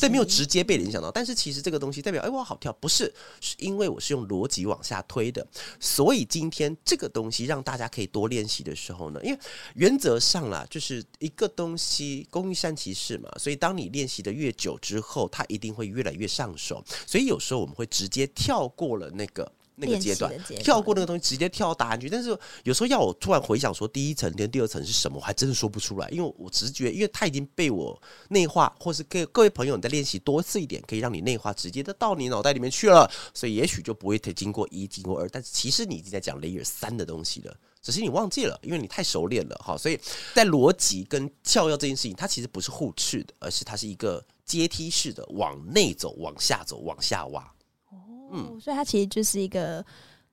[0.00, 1.10] 对，没有直接被联想到。
[1.10, 5.44] 但是其实这个东西代表，哎，我好跳，不是，是因为我是用逻辑往下推的。
[5.80, 9.40] 所以今天这个东西让大家可以多练习的时候呢，因为
[9.76, 13.30] 原则上啦，就是一个东西工欲善其事嘛。
[13.38, 16.84] 所以当你练习的越久之后，它一定会越来越上手。
[17.06, 19.50] 所以有时候我们会直接跳过了那个。
[19.76, 22.08] 那个阶段，段跳过那个东西，直接跳到答案去。
[22.08, 39.76] 但是有时候要我突然回想说第一层跟第二层是什么，我还真的说不出来，因为我直觉，因为它已经被我内化，或是各各位朋友你在练习多次一点，可以让你内化直接的到你脑袋里面去了，所以也许就不会经过一经过二，但是其实你已经在讲 layer 三的东西了，只是你忘记了，因为你太熟练了哈。
[39.76, 39.98] 所以
[40.34, 47.53] 在逻辑跟跳跃这件事情，它其实不是互斥的，而是它是一个阶梯式的往内走、往下走、往下挖。
[48.32, 49.84] 嗯，所以它其实就是一个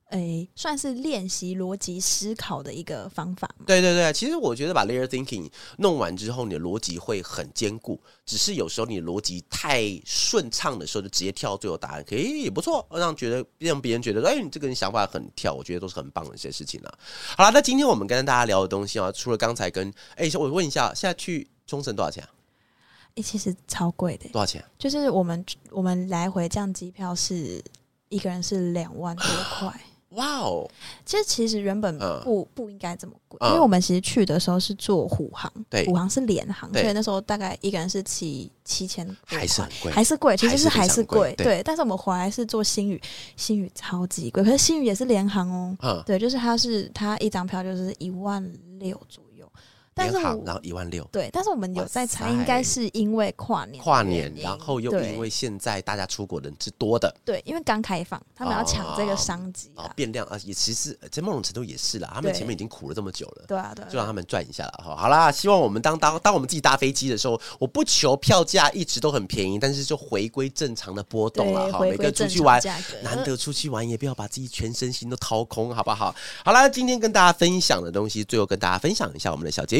[0.09, 3.49] 诶，算是练习逻辑思考的一个方法。
[3.65, 7.97] 对对对，其实我觉得把 layer thinking 弄完之后，你的逻辑会很坚固。
[8.25, 16.99] 只是有时候你的逻辑太顺畅的时候，就直接跳最后答案，可以也不错，让觉得让别人觉得，哎，你这个人想法很跳，我觉得都是很棒的一些事情了。
[17.37, 22.29] 好了，那今天我们跟大家聊的东西啊，除了刚才跟哎，我问一下，现在去冲绳多少钱啊？
[23.15, 24.61] 哎，其实超贵的，多少钱？
[24.77, 27.61] 就是我们我们来回这样机票是
[28.11, 29.25] 一个人是两万多
[29.57, 29.73] 块。
[30.11, 30.69] 哇哦！
[31.05, 41.63] 其实其实原本不不应该这么贵，因为我们其实去的时候是坐虎航，对，虎航是联航，所以那时候大概一个人是七七千，还是很贵，还是贵，其实是还是贵，对。
[41.63, 43.01] 但是我们回来是坐新宇，
[43.37, 45.49] 新宇超级贵，可是新宇也是联航
[45.79, 48.43] 哦，对，就是它是它一张票就是一万
[48.79, 49.30] 六左右。
[50.01, 64.95] 但是然后一万六，对，但是我们有在猜，应该是因为跨年，跨年，然后又因为现在大家出国人是多的，对，因为刚开放，他们要抢这个商机啊，变量啊，也其实在某种程度也是啦，他们前面已经苦了这么久了，对啊，对，就让他们赚一下了哈。
[64.95, 71.79] 好啦，希望我们当当当我们自己搭飞机的时候，我不求票价一直都很便宜，但是就回归正常的波动了哈。
[71.81, 72.61] 每个出去玩，
[73.03, 76.13] 难得出去玩，也不要把自己全身心都掏空，好不好？
[76.43, 79.77] 好啦，今天跟大家分享的东西，最后跟大家分享一下我们的小结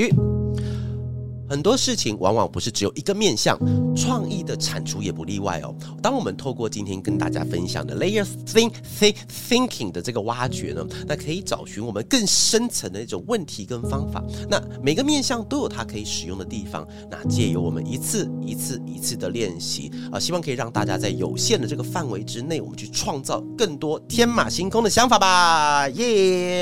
[1.49, 3.59] 很多事情往往不是只有一个面向，
[3.93, 5.75] 创意的产出也不例外哦。
[6.01, 9.15] 当我们透过今天跟大家分享的 layer think think
[9.49, 14.23] thinking 的这个挖掘呢，那可以找寻我们更深层的一种问题跟方法。
[14.49, 16.87] 那每个面向都有它可以使用的地方。
[17.09, 25.89] 那借由我们一次一次一次的练习啊，希望可以让大家在有限的这个范围之内，我们去创造更多天马行空的想法吧。
[25.89, 26.05] 耶、